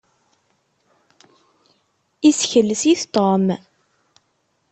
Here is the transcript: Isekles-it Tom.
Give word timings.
Isekles-it 2.29 3.01
Tom. 3.13 3.45